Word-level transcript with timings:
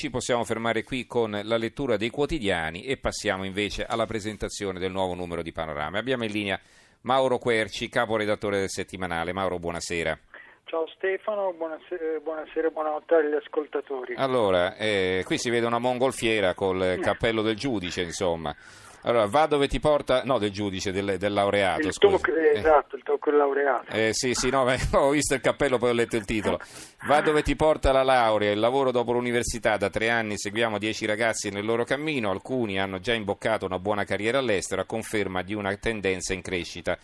Ci 0.00 0.10
possiamo 0.10 0.44
fermare 0.44 0.84
qui 0.84 1.06
con 1.06 1.40
la 1.42 1.56
lettura 1.56 1.96
dei 1.96 2.10
quotidiani 2.10 2.84
e 2.84 2.98
passiamo 2.98 3.44
invece 3.44 3.84
alla 3.84 4.06
presentazione 4.06 4.78
del 4.78 4.92
nuovo 4.92 5.14
numero 5.14 5.42
di 5.42 5.50
Panorama. 5.50 5.98
Abbiamo 5.98 6.22
in 6.22 6.30
linea 6.30 6.60
Mauro 7.00 7.38
Querci, 7.38 7.88
caporedattore 7.88 8.60
del 8.60 8.70
settimanale. 8.70 9.32
Mauro, 9.32 9.58
buonasera. 9.58 10.16
Ciao 10.66 10.86
Stefano, 10.94 11.52
buonasera, 11.52 12.20
buonasera 12.22 12.70
buonanotte 12.70 13.14
agli 13.16 13.34
ascoltatori. 13.34 14.14
Allora, 14.14 14.76
eh, 14.76 15.24
qui 15.26 15.36
si 15.36 15.50
vede 15.50 15.66
una 15.66 15.80
mongolfiera 15.80 16.54
col 16.54 17.00
cappello 17.00 17.42
del 17.42 17.56
giudice, 17.56 18.02
insomma. 18.02 18.54
Allora, 19.02 19.26
va 19.26 19.46
dove 19.46 19.68
ti 19.68 19.78
porta, 19.78 20.22
no, 20.24 20.38
del 20.38 20.50
giudice, 20.50 20.90
del, 20.92 21.16
del 21.18 21.32
laureato. 21.32 21.86
il 21.86 21.92
scusi. 21.92 22.12
tocco, 22.14 22.34
eh, 22.34 22.58
esatto, 22.58 22.96
il 22.96 23.02
tocco 23.02 23.30
del 23.30 23.38
laureato. 23.38 23.92
Eh, 23.92 24.10
sì, 24.12 24.34
sì, 24.34 24.50
no, 24.50 24.62
ho 24.92 25.10
visto 25.10 25.34
il 25.34 25.40
cappello, 25.40 25.78
poi 25.78 25.90
ho 25.90 25.94
letto 25.94 26.16
il 26.16 26.24
titolo. 26.24 26.58
Va 27.06 27.20
dove 27.20 27.42
ti 27.42 27.54
porta 27.54 27.92
la 27.92 28.02
laurea, 28.02 28.50
il 28.50 28.58
lavoro 28.58 28.90
dopo 28.90 29.12
l'università. 29.12 29.76
Da 29.76 29.88
tre 29.88 30.10
anni 30.10 30.36
seguiamo 30.36 30.78
dieci 30.78 31.06
ragazzi 31.06 31.50
nel 31.50 31.64
loro 31.64 31.84
cammino, 31.84 32.30
alcuni 32.30 32.80
hanno 32.80 32.98
già 32.98 33.14
imboccato 33.14 33.66
una 33.66 33.78
buona 33.78 34.04
carriera 34.04 34.38
all'estero, 34.38 34.80
a 34.80 34.84
conferma 34.84 35.42
di 35.42 35.54
una 35.54 35.74
tendenza 35.76 36.32
in 36.32 36.42
crescita. 36.42 36.98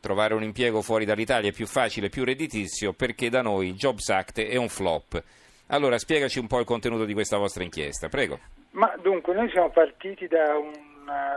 Trovare 0.00 0.34
un 0.34 0.42
impiego 0.42 0.82
fuori 0.82 1.04
dall'Italia 1.04 1.50
è 1.50 1.52
più 1.52 1.66
facile, 1.66 2.10
più 2.10 2.24
redditizio, 2.24 2.92
perché 2.92 3.30
da 3.30 3.42
noi 3.42 3.68
il 3.68 3.74
Jobs 3.74 4.08
Act 4.08 4.40
è 4.40 4.56
un 4.56 4.68
flop. 4.68 5.22
Allora, 5.68 5.98
spiegaci 5.98 6.38
un 6.38 6.46
po' 6.46 6.60
il 6.60 6.64
contenuto 6.64 7.04
di 7.04 7.12
questa 7.12 7.38
vostra 7.38 7.64
inchiesta, 7.64 8.08
prego. 8.08 8.38
Ma 8.72 8.94
dunque, 9.02 9.34
noi 9.34 9.50
siamo 9.50 9.70
partiti 9.70 10.28
da 10.28 10.56
un, 10.56 10.70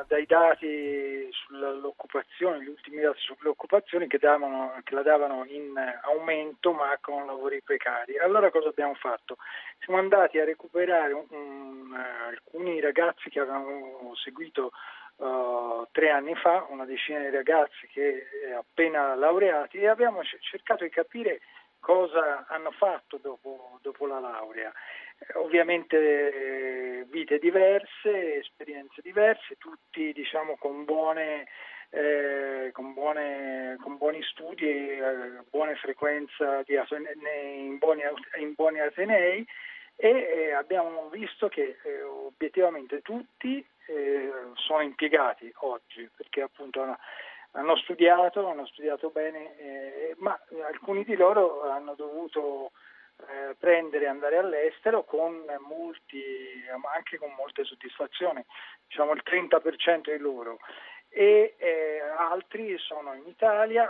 dai 0.08 0.26
dati 0.26 1.28
sull'occupazione, 1.32 2.64
gli 2.64 2.68
ultimi 2.68 3.02
dati 3.02 3.20
sull'occupazione 3.20 4.08
che, 4.08 4.18
davano, 4.18 4.80
che 4.84 4.96
la 4.96 5.02
davano 5.02 5.46
in 5.46 5.74
aumento 6.04 6.72
ma 6.72 6.98
con 7.02 7.26
lavori 7.26 7.62
precari. 7.62 8.18
Allora 8.18 8.52
cosa 8.52 8.70
abbiamo 8.70 8.96
fatto? 8.96 9.38
Siamo 9.80 10.00
andati 10.00 10.40
a 10.40 10.46
recuperare 10.46 11.14
un, 11.14 11.26
un, 11.30 11.94
alcuni 11.94 12.80
ragazzi 12.80 13.30
che 13.30 13.40
avevano 13.40 14.14
seguito 14.16 14.72
Uh, 15.20 15.86
tre 15.92 16.12
anni 16.12 16.34
fa, 16.36 16.66
una 16.70 16.86
decina 16.86 17.20
di 17.20 17.30
ragazzi 17.30 17.88
che 17.88 18.26
eh, 18.42 18.54
appena 18.54 19.16
laureati 19.16 19.78
e 19.78 19.90
abbiamo 19.90 20.22
cercato 20.24 20.86
di 20.86 20.90
capire 20.90 21.42
cosa 21.80 22.46
hanno 22.48 22.72
fatto 22.72 23.18
dopo, 23.22 23.80
dopo 23.82 24.06
la 24.06 24.20
laurea. 24.20 24.72
Eh, 25.18 25.38
ovviamente 25.38 25.98
eh, 25.98 27.06
vite 27.10 27.40
diverse, 27.40 28.38
esperienze 28.38 29.02
diverse, 29.02 29.58
tutti 29.58 30.12
diciamo 30.14 30.56
con 30.58 30.86
buone 30.86 31.48
eh, 31.92 32.70
con, 32.72 32.94
buone, 32.94 33.78
con, 33.82 33.98
buoni 33.98 34.22
studi, 34.22 34.68
eh, 34.68 35.42
buone 35.50 35.76
frequenza 35.76 36.62
di, 36.64 36.76
in, 36.76 37.78
buoni, 37.80 38.04
in 38.38 38.54
buoni 38.56 38.80
atenei 38.80 39.44
e 39.96 40.08
eh, 40.08 40.52
abbiamo 40.52 41.10
visto 41.10 41.48
che 41.48 41.78
obiettivamente 42.06 43.02
tutti 43.02 43.66
sono 44.54 44.82
impiegati 44.82 45.52
oggi 45.62 46.08
perché 46.16 46.44
appunto 46.44 46.96
hanno, 47.52 47.76
studiato, 47.78 48.48
hanno 48.48 48.66
studiato 48.68 49.10
bene, 49.10 49.58
eh, 49.58 50.16
ma 50.18 50.40
alcuni 50.68 51.04
di 51.04 51.16
loro 51.16 51.70
hanno 51.70 51.94
dovuto 51.96 52.72
eh, 53.28 53.56
prendere 53.58 54.06
e 54.06 54.08
andare 54.08 54.38
all'estero 54.38 55.04
con 55.04 55.44
molti, 55.68 56.24
anche 56.96 57.18
con 57.18 57.34
molte 57.38 57.64
soddisfazioni, 57.64 58.44
diciamo 58.88 59.14
il 59.14 59.24
30% 59.26 60.12
di 60.12 60.18
loro. 60.18 60.60
E 61.10 61.56
eh, 61.58 62.00
altri 62.18 62.78
sono 62.78 63.14
in 63.14 63.26
Italia 63.26 63.90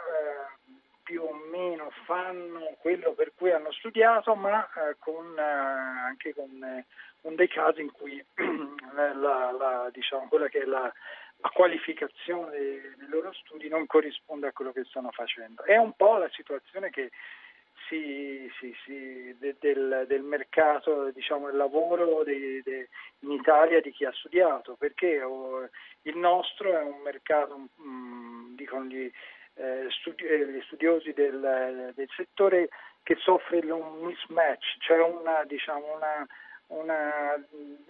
più 1.10 1.24
o 1.24 1.34
meno 1.34 1.90
fanno 2.06 2.76
quello 2.82 3.14
per 3.14 3.32
cui 3.36 3.52
hanno 3.52 3.72
studiato, 3.72 4.36
ma 4.36 4.64
eh, 4.64 4.96
con, 5.00 5.36
eh, 5.36 5.42
anche 5.42 6.36
con 6.36 6.64
eh, 6.64 6.86
un 7.22 7.34
dei 7.34 7.48
casi 7.48 7.82
in 7.82 7.92
cui 7.92 8.24
la, 8.94 9.52
la, 9.52 9.90
diciamo, 9.92 10.28
quella 10.28 10.48
che 10.50 10.60
è 10.60 10.66
la, 10.66 10.94
la 11.42 11.50
qualificazione 11.50 12.52
dei, 12.52 12.82
loro 13.08 13.32
studi 13.34 13.70
non 13.70 13.86
corrisponde 13.86 14.48
a 14.48 14.52
quello 14.52 14.72
che 14.72 14.84
stanno 14.86 15.12
facendo. 15.12 15.64
È 15.64 15.78
un 15.78 15.94
po' 15.94 16.18
la 16.18 16.30
situazione 16.30 16.90
che 16.90 17.12
si, 17.88 18.50
si, 18.60 18.76
si, 18.84 19.36
de, 19.40 19.56
del, 19.60 20.06
del, 20.08 20.22
mercato 20.22 21.10
diciamo, 21.12 21.48
del 21.48 21.56
lavoro 21.56 22.24
de, 22.24 22.62
de, 22.64 22.90
in 23.20 23.32
Italia 23.32 23.82
di 23.82 23.92
chi 23.92 24.06
ha 24.06 24.12
studiato, 24.14 24.76
perché 24.76 25.22
oh, 25.24 25.68
il 26.04 26.18
nostro 26.18 26.78
è 26.78 26.82
un 26.82 27.02
mercato, 27.02 27.58
mh, 27.58 28.56
dicono 28.56 28.86
gli 28.86 29.12
eh, 29.56 29.88
studi- 29.90 30.26
gli 30.26 30.62
studiosi 30.68 31.12
del, 31.14 31.92
del, 31.96 32.10
settore 32.16 32.70
che 33.04 33.16
soffre 33.16 33.60
un 33.72 34.06
mismatch, 34.06 34.78
cioè 34.80 35.00
una, 35.00 35.44
diciamo, 35.46 35.96
una, 35.96 36.28
una, 36.70 37.36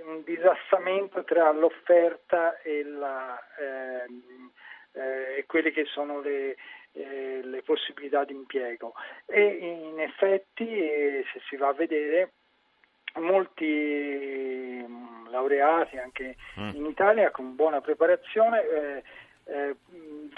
un 0.05 0.23
disassamento 0.23 1.23
tra 1.23 1.51
l'offerta 1.51 2.59
e, 2.61 2.83
la, 2.83 3.39
ehm, 3.59 4.51
eh, 4.93 5.37
e 5.37 5.45
quelle 5.45 5.71
che 5.71 5.85
sono 5.85 6.21
le, 6.21 6.55
eh, 6.93 7.41
le, 7.43 7.61
possibilità 7.63 8.23
di 8.23 8.33
impiego. 8.33 8.93
E 9.25 9.41
in 9.41 9.99
effetti, 9.99 10.67
eh, 10.67 11.25
se 11.33 11.41
si 11.47 11.55
va 11.55 11.69
a 11.69 11.73
vedere, 11.73 12.31
molti 13.15 14.85
mm, 14.87 15.27
laureati 15.29 15.97
anche 15.97 16.35
mm. 16.59 16.75
in 16.75 16.85
Italia 16.85 17.31
con 17.31 17.55
buona 17.55 17.81
preparazione 17.81 19.03
eh, 19.49 19.75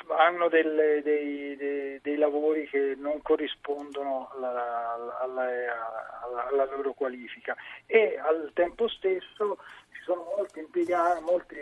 hanno 0.07 0.47
delle, 0.47 1.01
dei, 1.01 1.55
dei, 1.57 1.99
dei, 2.01 2.15
lavori 2.17 2.67
che 2.67 2.95
non 2.97 3.21
corrispondono 3.21 4.29
alla, 4.33 5.19
alla, 5.19 5.47
alla, 6.21 6.47
alla, 6.47 6.65
loro 6.75 6.93
qualifica 6.93 7.55
e 7.85 8.17
al 8.17 8.51
tempo 8.53 8.87
stesso 8.87 9.57
ci 9.91 10.01
sono 10.03 10.33
molti 10.37 10.59
impiegati, 10.59 11.21
molti, 11.23 11.57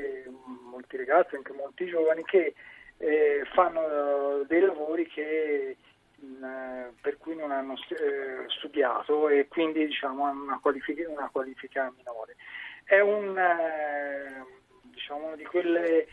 molti 0.69 0.97
ragazzi, 0.97 1.35
anche 1.35 1.53
molti 1.53 1.87
giovani 1.87 2.23
che 2.23 2.53
eh, 2.97 3.41
fanno 3.53 4.43
dei 4.47 4.61
lavori 4.61 5.07
che, 5.07 5.77
per 7.01 7.17
cui 7.17 7.35
non 7.35 7.51
hanno 7.51 7.73
eh, 7.73 8.45
studiato 8.47 9.29
e 9.29 9.47
quindi 9.47 9.85
diciamo, 9.87 10.25
hanno 10.25 10.43
una 10.43 10.59
qualifica, 10.61 11.09
una 11.09 11.29
qualifica 11.31 11.91
minore. 11.97 12.35
È 12.83 12.99
un, 12.99 13.37
eh, 13.37 14.43
diciamo, 14.83 15.35
di 15.35 15.45
quelle 15.45 16.07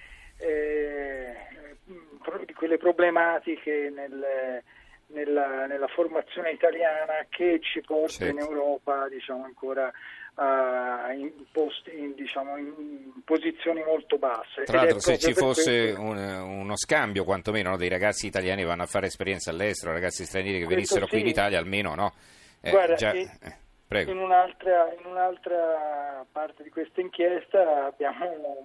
di 2.44 2.52
quelle 2.52 2.78
problematiche 2.78 3.90
nel, 3.94 4.62
nella, 5.08 5.66
nella, 5.66 5.86
formazione 5.88 6.50
italiana 6.50 7.26
che 7.28 7.60
ci 7.60 7.80
porta 7.80 8.24
certo. 8.24 8.32
in 8.32 8.38
Europa 8.38 9.08
diciamo, 9.08 9.44
ancora 9.44 9.90
uh, 10.34 11.12
in, 11.12 11.32
posti, 11.52 11.96
in, 11.96 12.14
diciamo, 12.14 12.56
in, 12.56 13.22
posizioni 13.24 13.82
molto 13.84 14.18
basse. 14.18 14.64
Tra 14.64 14.78
l'altro 14.78 15.00
se 15.00 15.18
ci 15.18 15.32
fosse 15.32 15.94
un, 15.96 16.16
uno 16.16 16.76
scambio 16.76 17.24
quantomeno 17.24 17.70
no, 17.70 17.76
dei 17.76 17.88
ragazzi 17.88 18.26
italiani 18.26 18.62
che 18.62 18.68
vanno 18.68 18.82
a 18.82 18.86
fare 18.86 19.06
esperienza 19.06 19.50
all'estero, 19.50 19.92
ragazzi 19.92 20.24
stranieri 20.24 20.60
che 20.60 20.66
venissero 20.66 21.04
sì. 21.04 21.10
qui 21.10 21.20
in 21.20 21.26
Italia 21.26 21.58
almeno 21.58 21.94
no. 21.94 22.12
Eh, 22.60 22.70
Guarda, 22.70 22.94
già, 22.94 23.12
eh, 23.12 24.02
in, 24.02 24.18
un'altra, 24.18 24.92
in 24.98 25.06
un'altra 25.06 26.26
parte 26.32 26.64
di 26.64 26.70
questa 26.70 27.00
inchiesta 27.00 27.86
abbiamo 27.86 28.64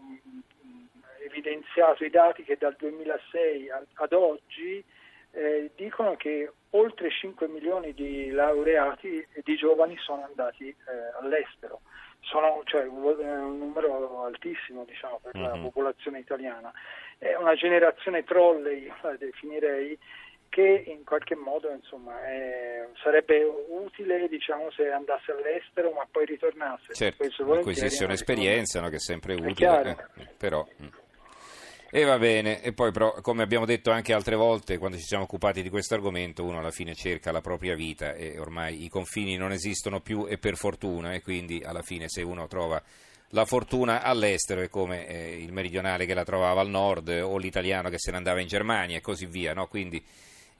evidenziato 1.31 2.03
i 2.03 2.09
dati 2.09 2.43
che 2.43 2.57
dal 2.59 2.75
2006 2.77 3.69
ad 3.93 4.13
oggi 4.13 4.83
eh, 5.31 5.71
dicono 5.75 6.15
che 6.15 6.51
oltre 6.71 7.09
5 7.09 7.47
milioni 7.47 7.93
di 7.93 8.29
laureati 8.31 9.25
e 9.31 9.41
di 9.43 9.55
giovani 9.55 9.97
sono 9.97 10.23
andati 10.23 10.67
eh, 10.67 10.75
all'estero, 11.19 11.81
sono, 12.19 12.61
cioè 12.65 12.85
un 12.85 13.57
numero 13.57 14.23
altissimo 14.23 14.83
diciamo, 14.85 15.19
per 15.21 15.37
mm-hmm. 15.37 15.49
la 15.49 15.57
popolazione 15.57 16.19
italiana. 16.19 16.71
È 17.17 17.35
una 17.35 17.55
generazione 17.55 18.23
trolley, 18.23 18.91
la 19.01 19.15
definirei, 19.15 19.97
che 20.49 20.83
in 20.87 21.05
qualche 21.05 21.35
modo 21.35 21.69
insomma, 21.71 22.27
eh, 22.27 22.89
sarebbe 23.01 23.41
utile 23.69 24.27
diciamo, 24.27 24.69
se 24.71 24.91
andasse 24.91 25.31
all'estero 25.31 25.91
ma 25.91 26.05
poi 26.11 26.25
ritornasse. 26.25 26.93
Certo, 26.93 27.23
acquisisse 27.53 28.03
un'esperienza 28.03 28.81
no, 28.81 28.89
che 28.89 28.97
è 28.97 28.99
sempre 28.99 29.33
utile, 29.35 30.09
eh, 30.17 30.27
però... 30.37 30.65
E 31.93 32.05
va 32.05 32.17
bene, 32.17 32.61
e 32.61 32.71
poi 32.71 32.93
però, 32.93 33.11
come 33.19 33.43
abbiamo 33.43 33.65
detto 33.65 33.91
anche 33.91 34.13
altre 34.13 34.37
volte 34.37 34.77
quando 34.77 34.95
ci 34.95 35.03
siamo 35.03 35.25
occupati 35.25 35.61
di 35.61 35.69
questo 35.69 35.93
argomento, 35.93 36.45
uno 36.45 36.59
alla 36.59 36.71
fine 36.71 36.95
cerca 36.95 37.33
la 37.33 37.41
propria 37.41 37.75
vita 37.75 38.13
e 38.13 38.39
ormai 38.39 38.85
i 38.85 38.87
confini 38.87 39.35
non 39.35 39.51
esistono 39.51 39.99
più 39.99 40.25
e 40.25 40.37
per 40.37 40.55
fortuna 40.55 41.11
e 41.11 41.21
quindi 41.21 41.61
alla 41.61 41.81
fine 41.81 42.07
se 42.07 42.21
uno 42.21 42.47
trova 42.47 42.81
la 43.31 43.43
fortuna 43.43 44.03
all'estero 44.03 44.61
è 44.61 44.69
come 44.69 45.05
eh, 45.05 45.41
il 45.41 45.51
meridionale 45.51 46.05
che 46.05 46.13
la 46.13 46.23
trovava 46.23 46.61
al 46.61 46.69
nord 46.69 47.09
o 47.09 47.37
l'italiano 47.37 47.89
che 47.89 47.99
se 47.99 48.11
ne 48.11 48.17
andava 48.17 48.39
in 48.39 48.47
Germania 48.47 48.95
e 48.95 49.01
così 49.01 49.25
via, 49.25 49.53
no? 49.53 49.67
quindi 49.67 50.01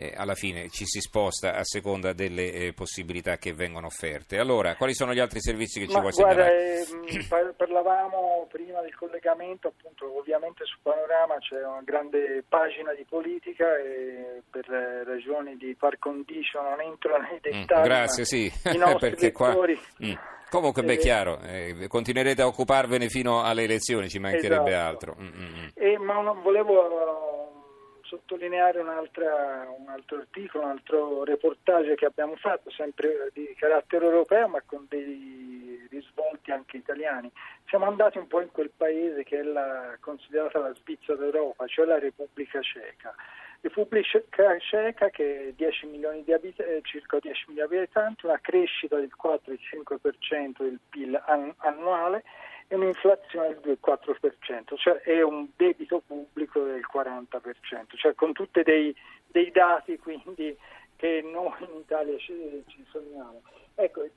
eh, 0.02 0.14
alla 0.16 0.34
fine 0.34 0.70
ci 0.70 0.86
si 0.86 1.00
sposta 1.00 1.54
a 1.54 1.64
seconda 1.64 2.14
delle 2.14 2.52
eh, 2.52 2.74
possibilità 2.74 3.38
che 3.38 3.54
vengono 3.54 3.86
offerte. 3.86 4.40
Allora, 4.40 4.76
quali 4.76 4.96
sono 4.96 5.14
gli 5.14 5.20
altri 5.20 5.40
servizi 5.40 5.80
che 5.80 5.88
ci 5.88 5.94
Ma 5.94 6.00
vuoi 6.00 6.12
guarda, 6.14 6.48
segnalare? 6.48 7.30
Eh, 7.42 7.54
parlavamo 7.56 8.48
prima 8.52 8.82
del 8.82 8.96
collegamento, 8.96 9.68
appunto, 9.68 10.18
ovviamente 10.18 10.66
su 10.66 10.78
Panorama 10.82 11.38
c'è 11.40 11.66
una 11.66 11.82
grande 11.84 12.44
pagina 12.48 12.94
di 12.94 13.06
politica 13.08 13.78
e 13.78 14.42
per 14.50 14.66
ragioni 15.06 15.56
di 15.58 15.76
par 15.76 15.98
condicio 16.00 16.62
non 16.62 16.82
entro 16.82 17.18
nei 17.18 17.40
dettagli. 17.42 17.80
Mm, 17.80 17.84
grazie, 17.84 18.26
sì, 18.26 18.52
lettori, 18.64 19.32
qua... 19.32 19.56
mm. 19.56 20.14
Comunque, 20.50 20.84
beh, 20.84 20.98
chiaro, 20.98 21.40
eh, 21.44 21.88
continuerete 21.88 22.42
a 22.42 22.48
occuparvene 22.48 23.08
fino 23.08 23.42
alle 23.42 23.64
elezioni, 23.64 24.10
ci 24.10 24.20
mancherebbe 24.20 24.72
esatto. 24.72 24.90
altro. 24.90 25.16
Mm-hmm. 25.18 25.68
Eh, 25.76 25.98
ma 25.98 26.22
non, 26.22 26.42
volevo 26.42 27.31
sottolineare 28.12 28.82
un 28.82 28.90
altro 28.90 30.18
articolo, 30.18 30.66
un 30.66 30.72
altro 30.72 31.24
reportage 31.24 31.96
che 31.96 32.06
abbiamo 32.06 32.36
fatto, 32.36 32.70
sempre 32.70 33.30
di 33.34 33.54
carattere 33.58 34.04
europeo, 34.06 34.50
ma 34.50 34.62
con 34.66 34.86
dei 34.90 35.88
risvolti 35.90 36.52
anche 36.52 36.76
italiani. 36.76 37.32
Siamo 37.68 37.86
andati 37.86 38.18
un 38.18 38.28
po' 38.28 38.42
in 38.42 38.52
quel 38.52 38.72
paese 38.76 39.24
che 39.24 39.40
è 39.40 39.44
la, 39.44 39.96
considerata 40.02 40.60
la 40.60 40.74
Svizzera 40.74 41.18
d'Europa, 41.18 41.66
cioè 41.68 41.86
la 41.86 42.00
Repubblica 42.00 42.62
Ceca. 42.62 43.16
Repubblica 43.62 44.20
Ceca 44.60 45.10
che 45.10 45.50
è 45.50 45.54
10 45.54 45.86
milioni 45.86 46.24
di 46.24 46.34
abit- 46.34 46.60
eh, 46.60 46.82
circa 46.84 47.18
10 47.20 47.46
milioni 47.48 47.70
di 47.70 47.76
abitanti, 47.76 48.26
una 48.26 48.40
crescita 48.42 48.98
del 48.98 49.12
4-5% 49.16 50.64
del 50.64 50.80
PIL 50.90 51.22
an- 51.26 51.54
annuale 51.58 52.24
e 52.72 52.76
un'inflazione 52.76 53.60
del 53.62 53.78
2,4%, 53.84 54.78
cioè 54.78 54.94
è 55.02 55.22
un 55.22 55.46
debito 55.58 56.02
pubblico 56.08 56.64
del 56.64 56.86
40%, 56.90 57.98
cioè 57.98 58.16
con 58.16 58.32
tutti 58.32 58.64
dei, 58.64 58.96
dei 59.28 59.52
dati 59.52 59.98
quindi 59.98 60.58
che 60.96 61.22
noi 61.22 61.52
in 61.60 61.80
Italia 61.80 62.18
ci, 62.18 62.64
ci 62.68 62.86
sogniamo. 62.90 63.42
Ecco, 63.76 64.08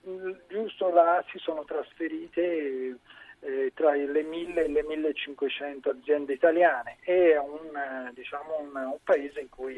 giusto 0.46 0.90
là 0.90 1.24
si 1.30 1.38
sono 1.38 1.64
trasferite 1.64 2.96
eh, 3.40 3.72
tra 3.74 3.92
le 3.92 4.22
1000 4.22 4.64
e 4.64 4.68
le 4.68 4.84
1500 4.84 5.90
aziende 5.90 6.34
italiane. 6.34 6.98
È 7.00 7.36
un, 7.36 8.12
diciamo, 8.14 8.60
un, 8.60 8.72
un 8.72 8.98
paese 9.02 9.40
in 9.40 9.48
cui 9.48 9.76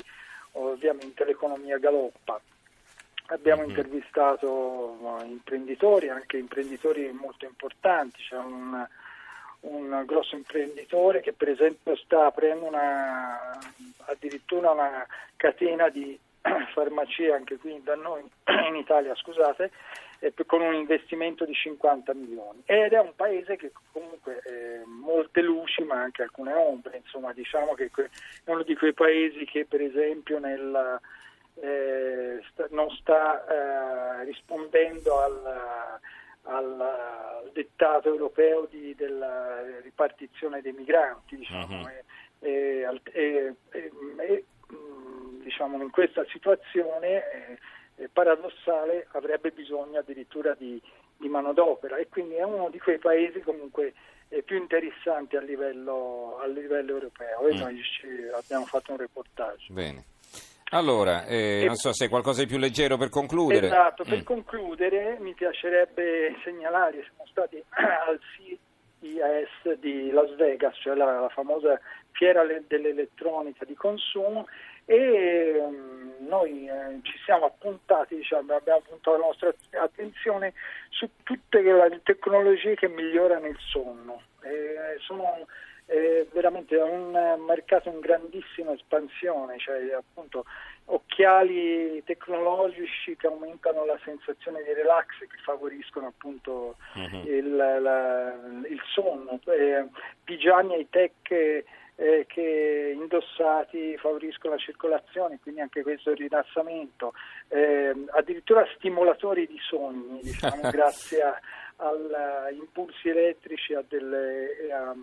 ovviamente 0.52 1.24
l'economia 1.24 1.78
galoppa. 1.78 2.38
Abbiamo 3.28 3.62
mm-hmm. 3.62 3.70
intervistato 3.70 5.22
imprenditori, 5.24 6.08
anche 6.08 6.36
imprenditori 6.36 7.10
molto 7.12 7.44
importanti, 7.44 8.22
c'è 8.22 8.36
un, 8.36 8.86
un, 9.60 10.02
grosso 10.06 10.36
imprenditore 10.36 11.20
che 11.20 11.32
per 11.32 11.48
esempio 11.48 11.96
sta 11.96 12.26
aprendo 12.26 12.66
una, 12.66 13.58
addirittura 14.06 14.70
una 14.70 15.06
catena 15.36 15.88
di 15.88 16.18
farmacie 16.72 17.32
anche 17.32 17.56
qui 17.56 17.80
da 17.82 17.96
noi 17.96 18.22
in 18.68 18.76
Italia, 18.76 19.14
scusate, 19.16 19.70
eh, 20.20 20.32
con 20.46 20.60
un 20.60 20.74
investimento 20.74 21.44
di 21.44 21.52
50 21.52 22.14
milioni. 22.14 22.62
Ed 22.64 22.92
è 22.92 23.00
un 23.00 23.14
paese 23.16 23.56
che 23.56 23.72
comunque 23.92 24.40
eh, 24.44 24.82
molte 24.86 25.42
luci 25.42 25.82
ma 25.82 26.00
anche 26.00 26.22
alcune 26.22 26.52
ombre, 26.52 26.98
insomma 26.98 27.32
diciamo 27.32 27.74
che 27.74 27.90
è 27.92 28.50
uno 28.50 28.62
di 28.62 28.76
quei 28.76 28.92
paesi 28.92 29.44
che 29.44 29.66
per 29.66 29.80
esempio 29.80 30.38
nel 30.38 31.00
eh, 31.60 32.40
sta, 32.50 32.66
non 32.70 32.90
sta 32.90 33.46
eh, 33.46 34.24
rispondendo 34.24 35.20
al, 35.20 36.00
al, 36.42 36.80
al, 36.80 37.50
dettato 37.52 38.08
europeo 38.08 38.66
di, 38.70 38.94
della 38.94 39.62
ripartizione 39.80 40.60
dei 40.60 40.72
migranti. 40.72 41.36
Diciamo, 41.36 41.80
uh-huh. 41.80 41.88
e, 42.40 42.86
e, 43.12 43.54
e, 43.70 44.44
mm, 44.72 45.42
diciamo, 45.42 45.82
in 45.82 45.90
questa 45.90 46.24
situazione 46.28 47.58
eh, 47.96 48.08
paradossale 48.12 49.06
avrebbe 49.12 49.50
bisogno 49.50 49.98
addirittura 49.98 50.54
di, 50.54 50.80
di 51.16 51.28
manodopera 51.28 51.96
e 51.96 52.08
quindi 52.08 52.34
è 52.34 52.42
uno 52.42 52.68
di 52.68 52.78
quei 52.78 52.98
paesi 52.98 53.40
comunque 53.40 53.94
eh, 54.28 54.42
più 54.42 54.56
interessanti 54.56 55.36
a 55.36 55.40
livello, 55.40 56.38
a 56.38 56.46
livello 56.46 56.92
europeo 56.92 57.46
e 57.46 57.54
mm. 57.54 57.58
noi 57.58 57.82
ci, 57.82 58.06
abbiamo 58.34 58.66
fatto 58.66 58.92
un 58.92 58.98
reportage. 58.98 59.72
Bene. 59.72 60.04
Allora, 60.70 61.24
eh, 61.26 61.62
non 61.64 61.76
so 61.76 61.92
se 61.92 62.08
qualcosa 62.08 62.42
di 62.42 62.48
più 62.48 62.58
leggero 62.58 62.96
per 62.96 63.08
concludere. 63.08 63.66
Esatto, 63.66 64.02
per 64.02 64.18
mm. 64.18 64.24
concludere 64.24 65.16
mi 65.20 65.32
piacerebbe 65.34 66.36
segnalare, 66.42 67.04
siamo 67.04 67.24
stati 67.30 67.62
al 67.70 68.18
CES 69.00 69.78
di 69.78 70.10
Las 70.10 70.34
Vegas, 70.34 70.76
cioè 70.80 70.96
la, 70.96 71.20
la 71.20 71.28
famosa 71.28 71.80
fiera 72.10 72.44
dell'elettronica 72.66 73.64
di 73.64 73.74
consumo 73.74 74.46
e 74.86 75.58
um, 75.60 76.14
noi 76.26 76.66
eh, 76.66 77.00
ci 77.02 77.18
siamo 77.24 77.46
appuntati, 77.46 78.16
diciamo, 78.16 78.54
abbiamo 78.54 78.82
puntato 78.88 79.16
la 79.16 79.26
nostra 79.26 79.54
attenzione 79.80 80.54
su 80.88 81.08
tutte 81.22 81.60
le 81.60 82.00
tecnologie 82.02 82.74
che 82.74 82.88
migliorano 82.88 83.46
il 83.46 83.58
sonno. 83.70 84.22
Eh, 84.42 84.96
sono 85.00 85.46
è 85.86 86.26
veramente 86.32 86.76
un 86.76 87.12
mercato 87.46 87.88
in 87.88 88.00
grandissima 88.00 88.72
espansione, 88.72 89.56
cioè 89.58 89.92
appunto 89.92 90.44
occhiali 90.86 92.02
tecnologici 92.04 93.16
che 93.16 93.28
aumentano 93.28 93.84
la 93.84 93.98
sensazione 94.04 94.62
di 94.64 94.72
relax, 94.72 95.18
che 95.20 95.38
favoriscono 95.44 96.08
appunto 96.08 96.76
uh-huh. 96.94 97.28
il, 97.28 97.56
la, 97.56 98.34
il, 98.68 98.80
sonno, 98.92 99.40
eh, 99.46 99.86
pigiami 100.24 100.74
high 100.76 100.88
tech 100.90 101.64
eh, 101.96 102.26
che 102.28 102.92
indossati 102.94 103.96
favoriscono 103.96 104.54
la 104.54 104.60
circolazione, 104.60 105.38
quindi 105.40 105.60
anche 105.60 105.82
questo 105.82 106.10
il 106.10 106.16
rilassamento, 106.16 107.14
eh, 107.48 107.94
addirittura 108.10 108.66
stimolatori 108.76 109.46
di 109.46 109.58
sogni, 109.60 110.20
diciamo, 110.20 110.62
grazie 110.70 111.22
a, 111.22 111.40
a 111.76 112.50
impulsi 112.50 113.08
elettrici 113.08 113.74
a 113.74 113.84
delle, 113.86 114.56
e 114.58 114.72
a, 114.72 114.94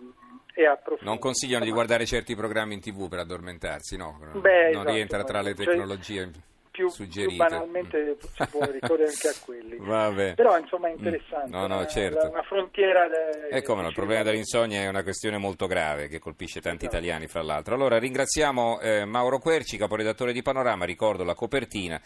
e 0.53 0.65
a 0.65 0.79
Non 1.01 1.19
consigliano 1.19 1.65
di 1.65 1.71
guardare 1.71 2.05
certi 2.05 2.35
programmi 2.35 2.73
in 2.73 2.81
tv 2.81 3.07
per 3.07 3.19
addormentarsi, 3.19 3.97
no? 3.97 4.19
Beh, 4.33 4.71
non 4.71 4.81
esatto, 4.81 4.89
rientra 4.89 5.23
tra 5.23 5.41
le 5.41 5.55
cioè, 5.55 5.65
tecnologie. 5.65 6.23
Cioè, 6.23 6.41
più, 6.73 6.89
più, 6.89 7.35
banalmente 7.35 8.01
mm. 8.03 8.27
si 8.33 8.47
può 8.49 8.65
ricorrere 8.65 9.09
anche 9.09 9.27
a 9.27 9.33
quelli. 9.45 9.77
Vabbè. 9.79 10.33
Però 10.33 10.57
insomma 10.57 10.87
è 10.87 10.93
mm. 10.93 10.97
interessante. 10.97 11.49
No, 11.51 11.67
no, 11.67 11.85
certo. 11.85 12.27
Una 12.27 12.41
frontiera. 12.41 13.07
De, 13.07 13.49
e 13.49 13.61
come 13.61 13.83
no, 13.83 13.89
il 13.89 13.93
problema 13.93 14.23
dell'insonnia 14.23 14.81
è 14.81 14.87
una 14.87 15.03
questione 15.03 15.37
molto 15.37 15.67
grave 15.67 16.07
che 16.07 16.17
colpisce 16.17 16.61
tanti 16.61 16.85
esatto. 16.85 16.97
italiani, 16.97 17.27
fra 17.27 17.43
l'altro. 17.43 17.75
Allora 17.75 17.99
ringraziamo 17.99 18.79
eh, 18.79 19.05
Mauro 19.05 19.37
Querci, 19.37 19.77
caporedattore 19.77 20.33
di 20.33 20.41
Panorama, 20.41 20.85
ricordo 20.85 21.23
la 21.23 21.35
copertina. 21.35 22.01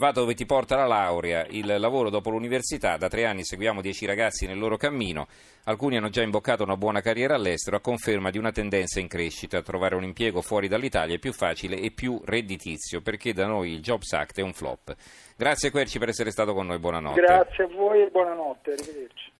Va 0.00 0.12
dove 0.12 0.32
ti 0.32 0.46
porta 0.46 0.76
la 0.76 0.86
laurea, 0.86 1.44
il 1.50 1.78
lavoro 1.78 2.08
dopo 2.08 2.30
l'università. 2.30 2.96
Da 2.96 3.08
tre 3.08 3.26
anni 3.26 3.44
seguiamo 3.44 3.82
dieci 3.82 4.06
ragazzi 4.06 4.46
nel 4.46 4.58
loro 4.58 4.78
cammino. 4.78 5.26
Alcuni 5.64 5.98
hanno 5.98 6.08
già 6.08 6.22
imboccato 6.22 6.62
una 6.62 6.78
buona 6.78 7.02
carriera 7.02 7.34
all'estero, 7.34 7.76
a 7.76 7.80
conferma 7.80 8.30
di 8.30 8.38
una 8.38 8.50
tendenza 8.50 8.98
in 8.98 9.08
crescita. 9.08 9.60
Trovare 9.60 9.96
un 9.96 10.04
impiego 10.04 10.40
fuori 10.40 10.68
dall'Italia 10.68 11.16
è 11.16 11.18
più 11.18 11.34
facile 11.34 11.78
e 11.78 11.90
più 11.90 12.18
redditizio, 12.24 13.02
perché 13.02 13.34
da 13.34 13.44
noi 13.44 13.72
il 13.72 13.82
Jobs 13.82 14.10
Act 14.14 14.38
è 14.38 14.42
un 14.42 14.54
flop. 14.54 14.94
Grazie 15.36 15.70
Querci 15.70 15.98
per 15.98 16.08
essere 16.08 16.30
stato 16.30 16.54
con 16.54 16.66
noi, 16.66 16.78
buonanotte. 16.78 17.20
Grazie 17.20 17.64
a 17.64 17.68
voi 17.68 18.00
e 18.00 18.08
buonanotte, 18.08 18.72
arrivederci. 18.72 19.28